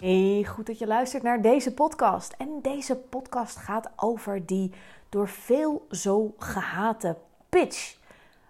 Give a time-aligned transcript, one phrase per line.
[0.00, 2.34] Hey, goed dat je luistert naar deze podcast.
[2.38, 4.72] En deze podcast gaat over die
[5.08, 7.16] door veel zo gehate
[7.48, 7.96] pitch.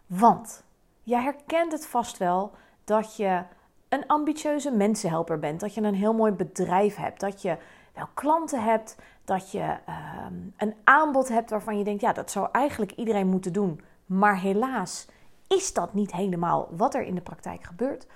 [0.06, 0.62] Want
[1.02, 2.52] jij herkent het vast wel
[2.84, 3.42] dat je
[3.88, 5.60] een ambitieuze mensenhelper bent.
[5.60, 7.20] Dat je een heel mooi bedrijf hebt.
[7.20, 7.56] Dat je
[7.95, 8.96] wel klanten hebt.
[9.24, 13.52] Dat je ehm, een aanbod hebt waarvan je denkt, ja, dat zou eigenlijk iedereen moeten
[13.52, 13.80] doen.
[14.06, 15.06] Maar helaas
[15.46, 18.06] is dat niet helemaal wat er in de praktijk gebeurt.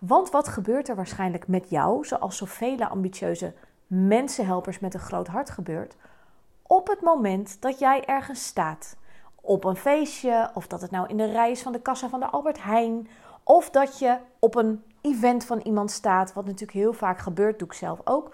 [0.00, 3.52] Want wat gebeurt er waarschijnlijk met jou, zoals zoveel ambitieuze
[3.86, 5.96] mensenhelpers met een groot hart gebeurt,
[6.62, 8.96] op het moment dat jij ergens staat?
[9.40, 12.20] Op een feestje, of dat het nou in de rij is van de kassa van
[12.20, 13.08] de Albert Heijn,
[13.42, 17.68] of dat je op een event van iemand staat, wat natuurlijk heel vaak gebeurt, doe
[17.68, 18.30] ik zelf ook.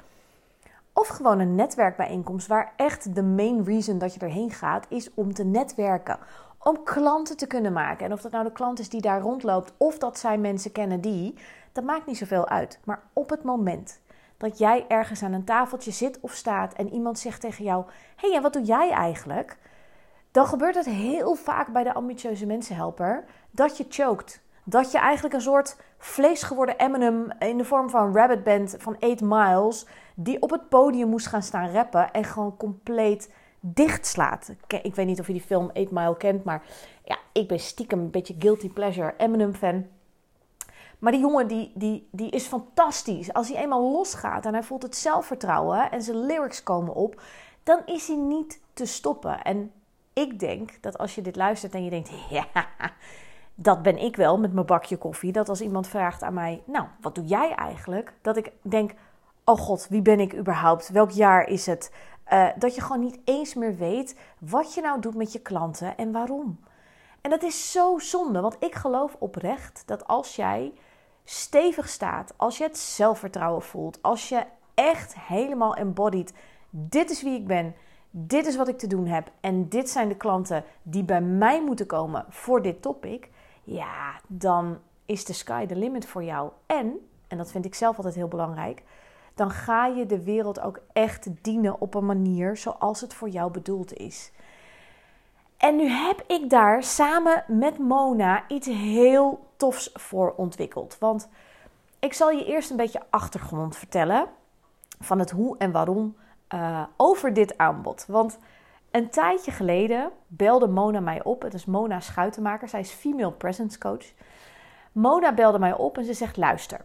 [0.93, 5.35] Of gewoon een netwerkbijeenkomst waar echt de main reason dat je erheen gaat is om
[5.35, 6.19] te netwerken.
[6.67, 8.07] Om klanten te kunnen maken.
[8.07, 11.01] En of dat nou de klant is die daar rondloopt of dat zij mensen kennen
[11.01, 11.35] die,
[11.73, 12.79] dat maakt niet zoveel uit.
[12.85, 14.01] Maar op het moment
[14.37, 17.85] dat jij ergens aan een tafeltje zit of staat en iemand zegt tegen jou:
[18.17, 19.57] Hé, hey, en wat doe jij eigenlijk?
[20.31, 24.41] Dan gebeurt het heel vaak bij de ambitieuze mensenhelper dat je choked.
[24.65, 29.21] Dat je eigenlijk een soort vleesgeworden Eminem in de vorm van Rabbit bent van 8
[29.21, 34.55] Miles, die op het podium moest gaan staan rappen en gewoon compleet dichtslaat.
[34.83, 36.63] Ik weet niet of je die film 8 Mile kent, maar
[37.05, 39.87] ja, ik ben stiekem een beetje guilty pleasure Eminem fan.
[40.99, 43.33] Maar die jongen die, die, die is fantastisch.
[43.33, 47.23] Als hij eenmaal losgaat en hij voelt het zelfvertrouwen en zijn lyrics komen op,
[47.63, 49.43] dan is hij niet te stoppen.
[49.43, 49.73] En
[50.13, 52.47] ik denk dat als je dit luistert en je denkt, ja,
[53.55, 55.33] dat ben ik wel met mijn bakje koffie.
[55.33, 58.13] Dat als iemand vraagt aan mij, nou, wat doe jij eigenlijk?
[58.23, 58.93] Dat ik denk,
[59.45, 60.89] oh god, wie ben ik überhaupt?
[60.89, 61.93] Welk jaar is het?
[62.33, 65.97] Uh, dat je gewoon niet eens meer weet wat je nou doet met je klanten
[65.97, 66.61] en waarom.
[67.21, 70.73] En dat is zo zonde, want ik geloof oprecht dat als jij
[71.25, 74.45] stevig staat, als je het zelfvertrouwen voelt, als je
[74.75, 76.33] echt helemaal embodied,
[76.71, 77.75] dit is wie ik ben,
[78.11, 81.63] dit is wat ik te doen heb en dit zijn de klanten die bij mij
[81.63, 83.31] moeten komen voor dit topic,
[83.65, 86.51] ja, dan is de sky the limit voor jou.
[86.67, 88.83] En, en dat vind ik zelf altijd heel belangrijk,
[89.37, 93.51] dan ga je de wereld ook echt dienen op een manier zoals het voor jou
[93.51, 94.33] bedoeld is.
[95.57, 100.97] En nu heb ik daar samen met Mona iets heel tofs voor ontwikkeld.
[100.99, 101.29] Want
[101.99, 104.27] ik zal je eerst een beetje achtergrond vertellen
[105.01, 106.17] van het hoe en waarom
[106.55, 108.05] uh, over dit aanbod.
[108.09, 108.39] Want
[108.91, 111.43] een tijdje geleden belde Mona mij op.
[111.43, 112.69] Het is Mona Schuitenmaker.
[112.69, 114.13] Zij is female presence coach.
[114.93, 116.81] Mona belde mij op en ze zegt: Luister,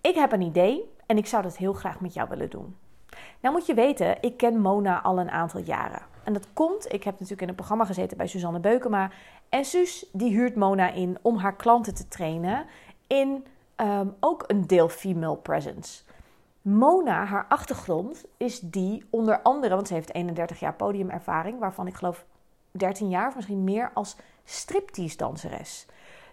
[0.00, 2.76] ik heb een idee en ik zou dat heel graag met jou willen doen.
[3.40, 6.02] Nou moet je weten, ik ken Mona al een aantal jaren.
[6.24, 9.10] En dat komt, ik heb natuurlijk in een programma gezeten bij Suzanne Beukema.
[9.48, 12.66] En Suus die huurt Mona in om haar klanten te trainen
[13.06, 13.44] in
[13.76, 16.02] um, ook een deel female presence.
[16.62, 21.94] Mona, haar achtergrond is die onder andere, want ze heeft 31 jaar podiumervaring, waarvan ik
[21.94, 22.24] geloof
[22.70, 25.86] 13 jaar of misschien meer als striptease danseres.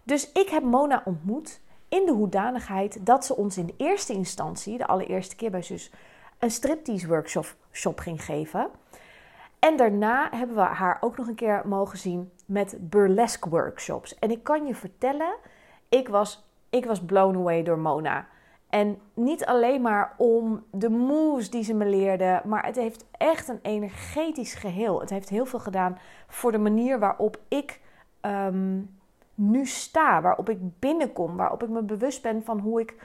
[0.03, 1.61] Dus ik heb Mona ontmoet
[1.93, 5.91] in de hoedanigheid dat ze ons in de eerste instantie, de allereerste keer bij Zus,
[6.39, 8.69] een striptease workshop shop ging geven.
[9.59, 14.15] En daarna hebben we haar ook nog een keer mogen zien met burlesque workshops.
[14.19, 15.35] En ik kan je vertellen,
[15.89, 18.27] ik was, ik was blown away door Mona.
[18.69, 23.47] En niet alleen maar om de moves die ze me leerde, maar het heeft echt
[23.47, 24.99] een energetisch geheel.
[24.99, 27.81] Het heeft heel veel gedaan voor de manier waarop ik
[28.21, 28.81] ehm,
[29.35, 32.95] nu sta, waarop ik binnenkom, waarop ik me bewust ben van hoe ik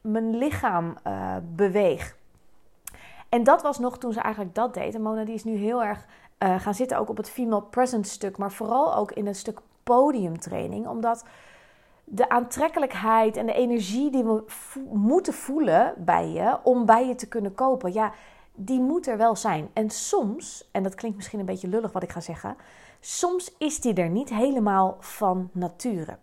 [0.00, 2.16] mijn lichaam uh, beweeg.
[3.28, 4.94] En dat was nog toen ze eigenlijk dat deed.
[4.94, 6.06] En Mona die is nu heel erg
[6.38, 9.60] uh, gaan zitten ook op het female presence stuk, maar vooral ook in het stuk
[9.82, 11.24] podiumtraining, omdat
[12.04, 14.44] de aantrekkelijkheid en de energie die we
[14.90, 18.12] moeten voelen bij je om bij je te kunnen kopen, ja,
[18.60, 19.70] die moet er wel zijn.
[19.72, 22.56] En soms, en dat klinkt misschien een beetje lullig wat ik ga zeggen,
[23.00, 26.18] soms is die er niet helemaal van nature.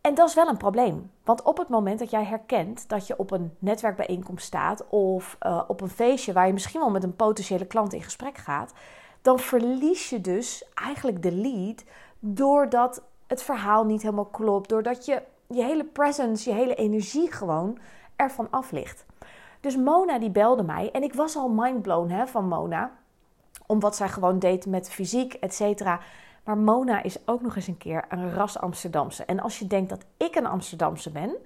[0.00, 1.10] En dat is wel een probleem.
[1.24, 5.62] Want op het moment dat jij herkent dat je op een netwerkbijeenkomst staat of uh,
[5.66, 8.72] op een feestje waar je misschien wel met een potentiële klant in gesprek gaat,
[9.22, 11.84] dan verlies je dus eigenlijk de lead
[12.18, 17.78] doordat het verhaal niet helemaal klopt, doordat je je hele presence, je hele energie gewoon
[18.16, 19.06] ervan af ligt.
[19.60, 22.92] Dus Mona die belde mij en ik was al mindblown hè, van Mona
[23.66, 26.00] om wat zij gewoon deed met fysiek, et cetera.
[26.44, 29.24] Maar Mona is ook nog eens een keer een ras Amsterdamse.
[29.24, 31.36] En als je denkt dat ik een Amsterdamse ben,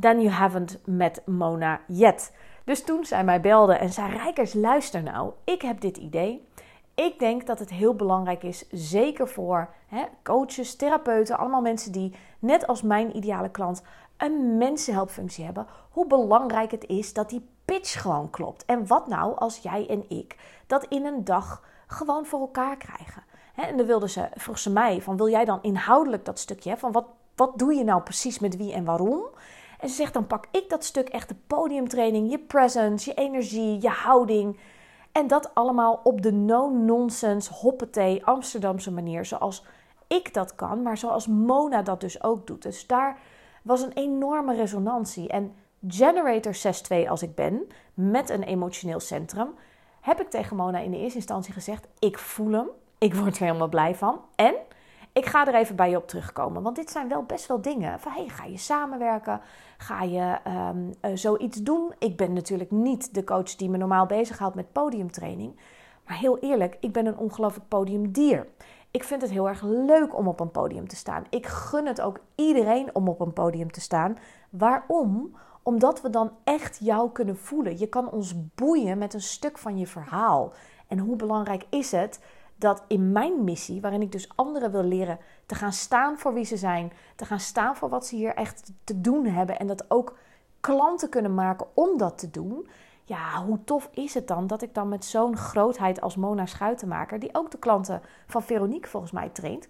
[0.00, 2.36] then you haven't met Mona yet.
[2.64, 6.48] Dus toen zij mij belde en zei: Rijkers, luister nou, ik heb dit idee.
[7.00, 12.14] Ik denk dat het heel belangrijk is, zeker voor hè, coaches, therapeuten, allemaal mensen die
[12.38, 13.82] net als mijn ideale klant
[14.16, 18.64] een mensenhelpfunctie hebben, hoe belangrijk het is dat die pitch gewoon klopt.
[18.64, 20.36] En wat nou als jij en ik
[20.66, 23.22] dat in een dag gewoon voor elkaar krijgen?
[23.54, 26.76] en dan wilde ze, vroeg ze mij: van, wil jij dan inhoudelijk dat stukje?
[26.76, 29.24] van wat, wat doe je nou precies met wie en waarom?
[29.78, 33.80] En ze zegt: dan pak ik dat stuk echt de podiumtraining, je presence, je energie,
[33.80, 34.58] je houding.
[35.12, 39.24] En dat allemaal op de no-nonsense, hoppetee, Amsterdamse manier.
[39.24, 39.64] Zoals
[40.06, 42.62] ik dat kan, maar zoals Mona dat dus ook doet.
[42.62, 43.18] Dus daar
[43.62, 45.28] was een enorme resonantie.
[45.28, 45.54] En
[45.88, 46.56] Generator
[47.02, 49.48] 6.2 als ik ben, met een emotioneel centrum,
[50.00, 52.68] heb ik tegen Mona in de eerste instantie gezegd: Ik voel hem,
[52.98, 54.20] ik word er helemaal blij van.
[54.34, 54.54] En
[55.20, 56.62] ik ga er even bij je op terugkomen.
[56.62, 58.00] Want dit zijn wel best wel dingen.
[58.00, 59.40] Van, hey, ga je samenwerken?
[59.78, 61.92] Ga je um, uh, zoiets doen?
[61.98, 65.60] Ik ben natuurlijk niet de coach die me normaal bezighoudt met podiumtraining.
[66.06, 68.46] Maar heel eerlijk, ik ben een ongelooflijk podiumdier.
[68.90, 71.24] Ik vind het heel erg leuk om op een podium te staan.
[71.30, 74.16] Ik gun het ook iedereen om op een podium te staan.
[74.50, 75.36] Waarom?
[75.62, 77.78] Omdat we dan echt jou kunnen voelen.
[77.78, 80.52] Je kan ons boeien met een stuk van je verhaal.
[80.88, 82.20] En hoe belangrijk is het
[82.60, 86.44] dat in mijn missie, waarin ik dus anderen wil leren te gaan staan voor wie
[86.44, 89.90] ze zijn, te gaan staan voor wat ze hier echt te doen hebben en dat
[89.90, 90.16] ook
[90.60, 92.68] klanten kunnen maken om dat te doen.
[93.04, 97.18] Ja, hoe tof is het dan dat ik dan met zo'n grootheid als Mona Schuitenmaker,
[97.18, 99.68] die ook de klanten van Veronique volgens mij traint,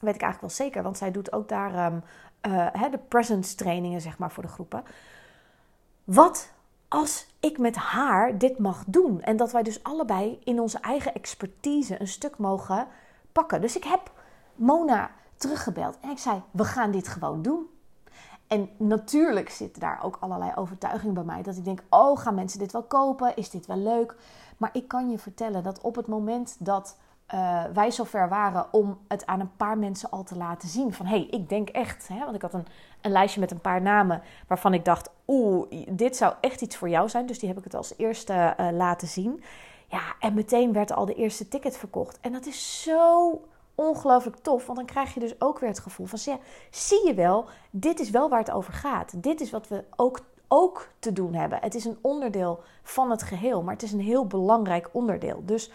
[0.00, 2.02] weet ik eigenlijk wel zeker, want zij doet ook daar um,
[2.46, 4.84] uh, de presence trainingen zeg maar voor de groepen.
[6.04, 6.52] Wat
[6.92, 9.22] als ik met haar dit mag doen.
[9.22, 12.86] En dat wij dus allebei in onze eigen expertise een stuk mogen
[13.32, 13.60] pakken.
[13.60, 14.12] Dus ik heb
[14.54, 17.66] Mona teruggebeld en ik zei: We gaan dit gewoon doen.
[18.46, 21.42] En natuurlijk zitten daar ook allerlei overtuigingen bij mij.
[21.42, 23.36] Dat ik denk: Oh, gaan mensen dit wel kopen?
[23.36, 24.16] Is dit wel leuk?
[24.56, 26.96] Maar ik kan je vertellen dat op het moment dat
[27.34, 30.92] uh, wij zover waren om het aan een paar mensen al te laten zien.
[30.92, 32.66] Van hé, hey, ik denk echt, hè, want ik had een,
[33.00, 36.88] een lijstje met een paar namen waarvan ik dacht, oeh, dit zou echt iets voor
[36.88, 37.26] jou zijn.
[37.26, 39.42] Dus die heb ik het als eerste uh, laten zien.
[39.86, 42.18] Ja, en meteen werd al de eerste ticket verkocht.
[42.20, 43.40] En dat is zo
[43.74, 46.38] ongelooflijk tof, want dan krijg je dus ook weer het gevoel van, ja,
[46.70, 49.22] zie je wel, dit is wel waar het over gaat.
[49.22, 51.58] Dit is wat we ook, ook te doen hebben.
[51.60, 55.42] Het is een onderdeel van het geheel, maar het is een heel belangrijk onderdeel.
[55.44, 55.70] Dus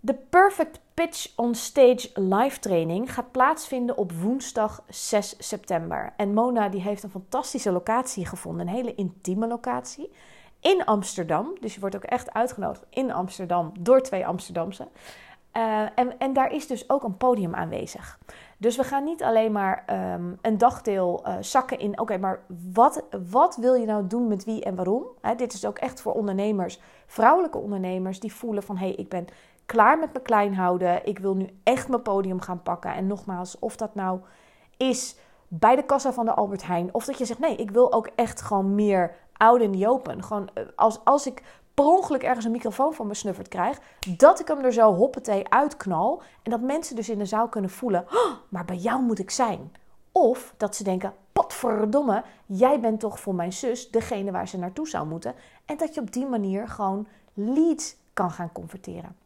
[0.00, 6.12] de Perfect Pitch on Stage live training gaat plaatsvinden op woensdag 6 september.
[6.16, 10.12] En Mona die heeft een fantastische locatie gevonden, een hele intieme locatie
[10.60, 11.56] in Amsterdam.
[11.60, 14.88] Dus je wordt ook echt uitgenodigd in Amsterdam door twee Amsterdamse.
[15.56, 18.18] Uh, en, en daar is dus ook een podium aanwezig.
[18.56, 22.00] Dus we gaan niet alleen maar um, een dagdeel uh, zakken in.
[22.00, 22.40] Oké, maar
[22.72, 25.04] wat, wat wil je nou doen met wie en waarom?
[25.36, 29.26] Dit is ook echt voor ondernemers, vrouwelijke ondernemers, die voelen van hé, hey, ik ben
[29.70, 31.06] klaar met me klein houden.
[31.06, 32.94] Ik wil nu echt mijn podium gaan pakken.
[32.94, 34.20] En nogmaals, of dat nou
[34.76, 35.16] is
[35.48, 36.94] bij de kassa van de Albert Heijn.
[36.94, 40.24] Of dat je zegt, nee, ik wil ook echt gewoon meer out in the open.
[40.24, 41.42] Gewoon eh, als, als ik
[41.74, 43.78] per ongeluk ergens een microfoon van me snuffert krijg,
[44.16, 46.22] dat ik hem er zo hoppetee uitknal.
[46.42, 49.30] En dat mensen dus in de zaal kunnen voelen, oh, maar bij jou moet ik
[49.30, 49.72] zijn.
[50.12, 54.88] Of dat ze denken, potverdomme, jij bent toch voor mijn zus degene waar ze naartoe
[54.88, 55.34] zou moeten.
[55.64, 59.16] En dat je op die manier gewoon leads kan gaan converteren.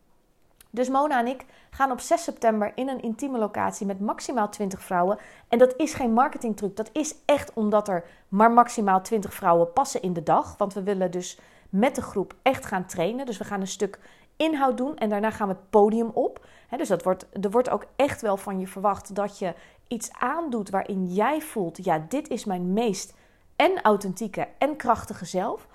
[0.75, 4.83] Dus Mona en ik gaan op 6 september in een intieme locatie met maximaal 20
[4.83, 5.19] vrouwen.
[5.49, 6.77] En dat is geen marketingtruc.
[6.77, 10.57] Dat is echt omdat er maar maximaal 20 vrouwen passen in de dag.
[10.59, 11.39] Want we willen dus
[11.69, 13.27] met de groep echt gaan trainen.
[13.27, 13.99] Dus we gaan een stuk
[14.37, 16.47] inhoud doen en daarna gaan we het podium op.
[16.77, 19.55] dus dat wordt, er wordt ook echt wel van je verwacht dat je
[19.89, 23.15] iets aandoet waarin jij voelt: ja, dit is mijn meest
[23.57, 25.67] en authentieke en krachtige zelf.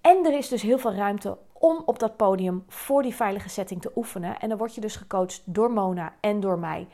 [0.00, 3.82] En er is dus heel veel ruimte om op dat podium voor die veilige setting
[3.82, 4.38] te oefenen.
[4.38, 6.88] En dan word je dus gecoacht door Mona en door mij.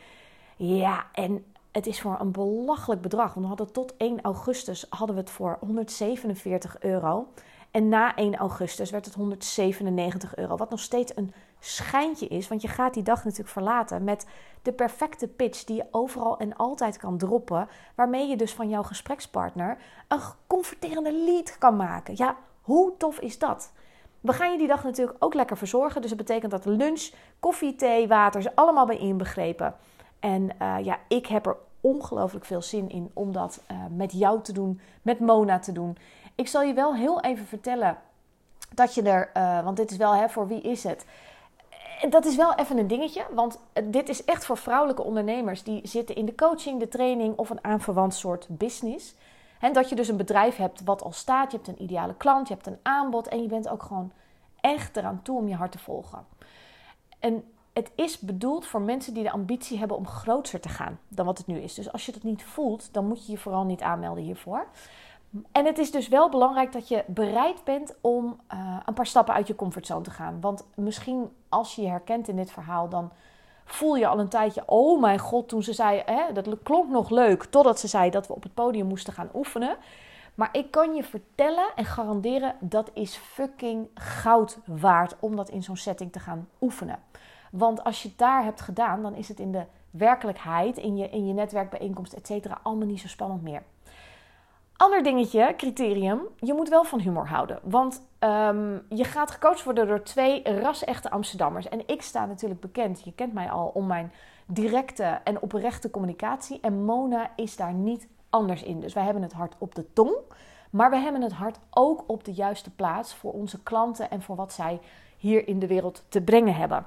[0.56, 3.34] Ja, en het is voor een belachelijk bedrag.
[3.34, 7.26] Want we hadden tot 1 augustus hadden we het voor 147 euro.
[7.70, 10.56] En na 1 augustus werd het 197 euro.
[10.56, 12.48] Wat nog steeds een schijntje is.
[12.48, 14.26] Want je gaat die dag natuurlijk verlaten met
[14.62, 17.68] de perfecte pitch die je overal en altijd kan droppen.
[17.94, 22.14] Waarmee je dus van jouw gesprekspartner een converterende lead kan maken.
[22.16, 23.72] Ja, hoe tof is dat?
[24.20, 26.00] We gaan je die dag natuurlijk ook lekker verzorgen.
[26.00, 27.10] Dus dat betekent dat lunch,
[27.40, 29.74] koffie, thee, water is allemaal bij inbegrepen.
[30.18, 34.42] En uh, ja, ik heb er ongelooflijk veel zin in om dat uh, met jou
[34.42, 35.96] te doen, met Mona te doen.
[36.34, 37.98] Ik zal je wel heel even vertellen
[38.74, 41.04] Dat je er, uh, want dit is wel, hè, voor wie is het?
[42.08, 46.14] Dat is wel even een dingetje, want dit is echt voor vrouwelijke ondernemers die zitten
[46.14, 49.14] in de coaching, de training of een aanverwant soort business.
[49.60, 52.48] En dat je dus een bedrijf hebt wat al staat, je hebt een ideale klant,
[52.48, 54.12] je hebt een aanbod en je bent ook gewoon
[54.60, 56.26] echt eraan toe om je hart te volgen.
[57.18, 61.26] En het is bedoeld voor mensen die de ambitie hebben om groter te gaan dan
[61.26, 61.74] wat het nu is.
[61.74, 64.66] Dus als je dat niet voelt, dan moet je je vooral niet aanmelden hiervoor.
[65.52, 69.34] En het is dus wel belangrijk dat je bereid bent om uh, een paar stappen
[69.34, 70.40] uit je comfortzone te gaan.
[70.40, 73.12] Want misschien als je je herkent in dit verhaal, dan
[73.72, 77.10] voel je al een tijdje, oh mijn god, toen ze zei, hè, dat klonk nog
[77.10, 79.76] leuk, totdat ze zei dat we op het podium moesten gaan oefenen.
[80.34, 85.62] Maar ik kan je vertellen en garanderen, dat is fucking goud waard om dat in
[85.62, 86.98] zo'n setting te gaan oefenen.
[87.50, 91.08] Want als je het daar hebt gedaan, dan is het in de werkelijkheid, in je,
[91.08, 93.62] in je netwerkbijeenkomst, et cetera, allemaal niet zo spannend meer.
[94.80, 97.58] Ander dingetje, criterium, je moet wel van humor houden.
[97.62, 101.68] Want um, je gaat gecoacht worden door twee ras-echte Amsterdammers.
[101.68, 104.12] En ik sta natuurlijk bekend, je kent mij al, om mijn
[104.46, 106.58] directe en oprechte communicatie.
[106.60, 108.80] En Mona is daar niet anders in.
[108.80, 110.14] Dus wij hebben het hart op de tong.
[110.70, 114.36] Maar we hebben het hart ook op de juiste plaats voor onze klanten en voor
[114.36, 114.80] wat zij
[115.16, 116.86] hier in de wereld te brengen hebben.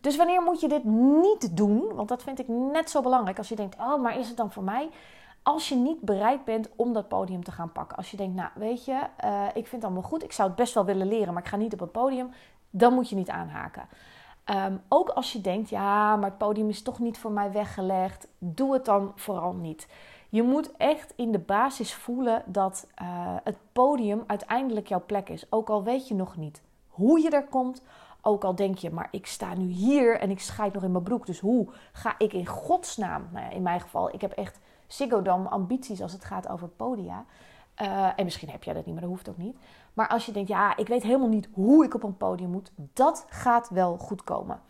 [0.00, 1.94] Dus wanneer moet je dit niet doen?
[1.94, 3.38] Want dat vind ik net zo belangrijk.
[3.38, 4.90] Als je denkt, oh, maar is het dan voor mij?
[5.42, 7.96] Als je niet bereid bent om dat podium te gaan pakken.
[7.96, 10.22] Als je denkt, nou weet je, uh, ik vind het allemaal goed.
[10.22, 12.30] Ik zou het best wel willen leren, maar ik ga niet op het podium.
[12.70, 13.88] Dan moet je niet aanhaken.
[14.50, 18.28] Um, ook als je denkt, ja, maar het podium is toch niet voor mij weggelegd.
[18.38, 19.88] Doe het dan vooral niet.
[20.28, 25.52] Je moet echt in de basis voelen dat uh, het podium uiteindelijk jouw plek is.
[25.52, 27.82] Ook al weet je nog niet hoe je er komt.
[28.22, 31.04] Ook al denk je, maar ik sta nu hier en ik scheid nog in mijn
[31.04, 31.26] broek.
[31.26, 33.28] Dus hoe ga ik in godsnaam?
[33.32, 37.24] Nou ja, in mijn geval, ik heb echt Ziggo ambities als het gaat over podia.
[37.82, 39.56] Uh, en misschien heb jij dat niet, maar dat hoeft ook niet.
[39.94, 42.72] Maar als je denkt, ja, ik weet helemaal niet hoe ik op een podium moet,
[42.76, 44.60] dat gaat wel goed komen.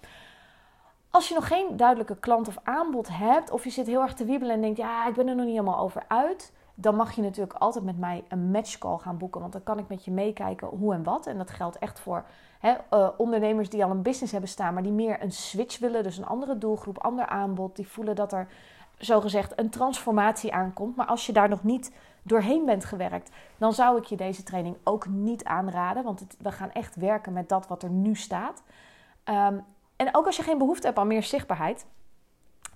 [1.10, 4.24] Als je nog geen duidelijke klant of aanbod hebt, of je zit heel erg te
[4.24, 7.22] wiebelen en denkt, ja, ik ben er nog niet helemaal over uit, dan mag je
[7.22, 9.40] natuurlijk altijd met mij een matchcall gaan boeken.
[9.40, 11.26] Want dan kan ik met je meekijken hoe en wat.
[11.26, 12.24] En dat geldt echt voor
[12.58, 16.02] hè, uh, ondernemers die al een business hebben staan, maar die meer een switch willen.
[16.02, 17.76] Dus een andere doelgroep, ander aanbod.
[17.76, 18.48] Die voelen dat er
[18.98, 20.96] zogezegd een transformatie aankomt.
[20.96, 24.76] Maar als je daar nog niet doorheen bent gewerkt, dan zou ik je deze training
[24.84, 26.04] ook niet aanraden.
[26.04, 28.62] Want we gaan echt werken met dat wat er nu staat.
[29.24, 29.64] Um,
[29.96, 31.86] en ook als je geen behoefte hebt aan meer zichtbaarheid,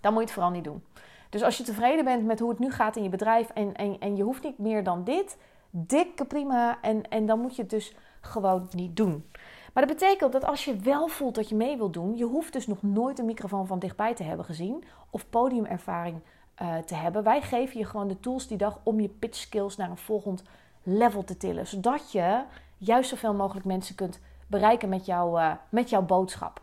[0.01, 0.85] dan moet je het vooral niet doen.
[1.31, 3.99] Dus als je tevreden bent met hoe het nu gaat in je bedrijf en, en,
[3.99, 5.39] en je hoeft niet meer dan dit,
[5.71, 6.79] dikke prima.
[6.81, 9.25] En, en dan moet je het dus gewoon niet doen.
[9.73, 12.53] Maar dat betekent dat als je wel voelt dat je mee wilt doen, je hoeft
[12.53, 16.21] dus nog nooit een microfoon van dichtbij te hebben gezien of podiumervaring
[16.63, 17.23] uh, te hebben.
[17.23, 20.43] Wij geven je gewoon de tools die dag om je pitch skills naar een volgend
[20.83, 22.43] level te tillen, zodat je
[22.79, 26.61] juist zoveel mogelijk mensen kunt bereiken met, jou, uh, met jouw boodschap.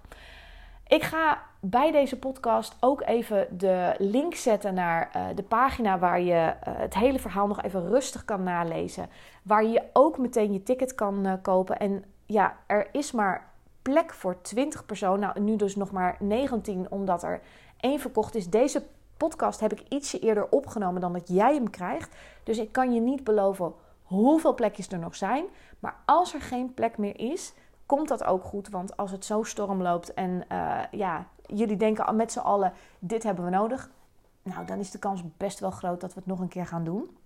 [0.88, 6.22] Ik ga bij deze podcast ook even de link zetten naar uh, de pagina waar
[6.22, 9.10] je uh, het hele verhaal nog even rustig kan nalezen.
[9.44, 11.80] Waar je ook meteen je ticket kan uh, kopen.
[11.80, 13.52] En ja, er is maar
[13.82, 15.20] plek voor 20 personen.
[15.20, 17.42] Nou, nu dus nog maar 19, omdat er
[17.80, 18.50] één verkocht is.
[18.50, 18.84] Deze
[19.18, 22.16] podcast heb ik ietsje eerder opgenomen dan dat jij hem krijgt.
[22.44, 23.74] Dus ik kan je niet beloven
[24.04, 25.46] hoeveel plekjes er nog zijn.
[25.80, 27.54] Maar als er geen plek meer is,
[27.86, 28.70] komt dat ook goed.
[28.70, 30.44] Want als het zo storm loopt en
[30.92, 33.90] ja, jullie denken met z'n allen: dit hebben we nodig.
[34.44, 36.84] Nou, dan is de kans best wel groot dat we het nog een keer gaan
[36.84, 37.18] doen.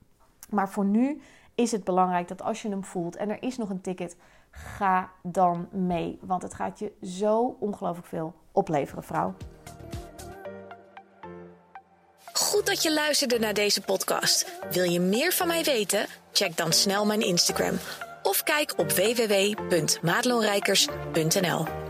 [0.50, 1.22] Maar voor nu
[1.56, 4.16] is het belangrijk dat als je hem voelt en er is nog een ticket,
[4.52, 6.20] ga dan mee.
[6.22, 9.34] Want het gaat je zo ongelooflijk veel opleveren, vrouw.
[12.34, 14.60] Goed dat je luisterde naar deze podcast.
[14.72, 16.06] Wil je meer van mij weten?
[16.32, 17.78] Check dan snel mijn Instagram
[18.24, 21.83] of kijk op www.maatloonrijkers.nl.